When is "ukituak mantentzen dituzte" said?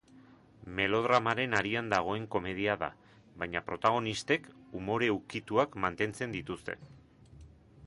5.19-6.81